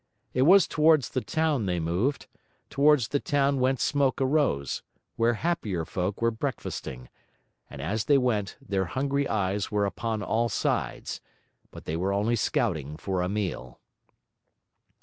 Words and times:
It 0.33 0.41
was 0.49 0.67
towards 0.67 1.09
the 1.09 1.21
town 1.21 1.67
they 1.67 1.79
moved; 1.79 2.25
towards 2.71 3.09
the 3.09 3.19
town 3.19 3.59
whence 3.59 3.83
smoke 3.83 4.19
arose, 4.19 4.81
where 5.15 5.35
happier 5.35 5.85
folk 5.85 6.23
were 6.23 6.31
breakfasting; 6.31 7.07
and 7.69 7.83
as 7.83 8.05
they 8.05 8.17
went, 8.17 8.57
their 8.59 8.85
hungry 8.85 9.27
eyes 9.27 9.69
were 9.69 9.85
upon 9.85 10.23
all 10.23 10.49
sides, 10.49 11.21
but 11.69 11.85
they 11.85 11.95
were 11.95 12.13
only 12.13 12.35
scouting 12.35 12.97
for 12.97 13.21
a 13.21 13.29
meal. 13.29 13.79